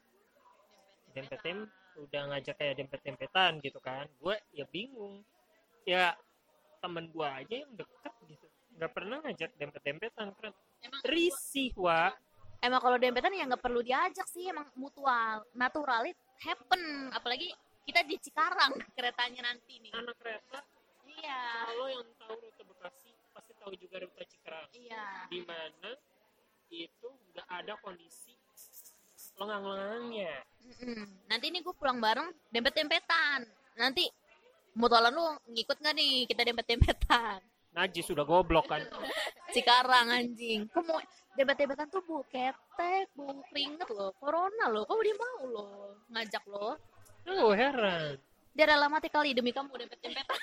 dempet 1.11 1.39
dem 1.43 1.67
udah 1.93 2.21
ngajak 2.33 2.55
kayak 2.57 2.75
dempet 2.77 2.99
dempetan 3.05 3.61
gitu 3.61 3.77
kan. 3.77 4.09
Gue 4.17 4.35
ya 4.53 4.65
bingung. 4.69 5.21
Ya 5.85 6.17
temen 6.81 7.07
gue 7.13 7.27
aja 7.27 7.55
yang 7.63 7.71
deket 7.77 8.13
gitu. 8.27 8.47
Nggak 8.75 8.91
pernah 8.91 9.17
ngajak 9.21 9.51
dempet 9.61 9.81
dempetan 9.85 10.27
kan 10.33 10.53
risih 11.05 11.71
wa 11.77 12.11
emang 12.63 12.79
kalau 12.79 12.95
dempetan 12.95 13.35
ya 13.35 13.43
nggak 13.43 13.59
perlu 13.59 13.83
diajak 13.83 14.23
sih 14.31 14.47
emang 14.47 14.65
mutual 14.79 15.43
natural 15.51 16.07
it 16.07 16.17
happen. 16.39 17.11
Apalagi 17.11 17.51
kita 17.83 18.07
di 18.07 18.15
Cikarang 18.15 18.79
keretanya 18.95 19.51
nanti 19.51 19.83
nih. 19.83 19.91
Anak 19.91 20.15
kereta 20.15 20.63
iya. 21.19 21.67
kalau 21.67 21.87
yang 21.91 22.07
tahu 22.15 22.33
rute 22.39 22.63
Bekasi 22.63 23.11
pasti 23.35 23.51
tahu 23.59 23.73
juga 23.75 23.95
rute 23.99 24.23
Cikarang. 24.23 24.67
Iya. 24.71 25.07
Di 25.27 25.39
mana 25.43 25.91
itu 26.71 27.07
nggak 27.35 27.47
ada 27.51 27.73
kondisi 27.83 28.33
lengang-lengangnya. 29.33 30.45
Mm-mm. 30.63 31.27
nanti 31.27 31.51
nih 31.51 31.59
gue 31.59 31.75
pulang 31.75 31.99
bareng 31.99 32.31
dempet 32.47 32.71
dempetan 32.71 33.43
nanti 33.75 34.07
mutualan 34.79 35.11
lu 35.11 35.25
ngikut 35.51 35.75
nggak 35.75 35.95
nih 35.99 36.23
kita 36.23 36.41
dempet 36.47 36.65
dempetan 36.65 37.43
najis 37.73 38.05
sudah 38.05 38.23
goblok 38.23 38.69
kan. 38.69 38.81
Cikarang 39.49 40.09
anjing. 40.09 40.65
Kok 40.69 40.83
mau 40.85 40.97
dempet 41.33 41.55
dempetan 41.57 41.89
tuh 41.89 42.01
bu 42.01 42.21
ketek 42.29 43.09
bu 43.13 43.41
keringet 43.49 43.89
loh. 43.89 44.13
Corona 44.17 44.69
loh 44.69 44.85
kok 44.85 44.97
dia 45.01 45.13
mau 45.13 45.41
loh 45.45 45.97
ngajak 46.09 46.43
lo 46.49 46.77
oh 47.29 47.51
heran. 47.53 48.17
Dia 48.53 48.69
rela 48.69 48.85
mati 48.85 49.09
kali 49.09 49.33
demi 49.33 49.49
kamu 49.49 49.73
dempet 49.73 49.97
dempetan 49.97 50.37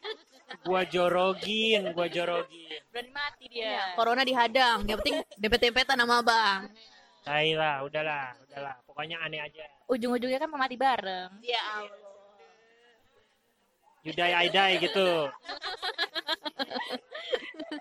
gua 0.68 0.84
jorogin 0.84 1.92
gua 1.96 2.04
jorogin. 2.08 2.80
Berani 2.92 3.08
mati 3.08 3.44
Iya, 3.48 3.72
dia. 3.72 3.96
corona 3.96 4.20
dihadang 4.20 4.84
yang 4.84 4.98
penting 5.00 5.16
dempet 5.36 5.60
dempetan 5.60 5.96
sama 5.96 6.20
bang 6.20 6.68
Hai 7.24 7.52
lah 7.52 7.84
udahlah 7.84 8.32
udahlah. 8.40 8.76
Pokoknya 8.88 9.20
aneh 9.20 9.40
aja. 9.40 9.64
Ujung-ujungnya 9.84 10.40
kan 10.40 10.48
mau 10.48 10.56
mati 10.56 10.80
bareng. 10.80 11.28
ya 11.44 11.60
Allah 11.76 12.07
you 14.08 14.16
die 14.16 14.32
I 14.32 14.48
gitu 14.80 15.28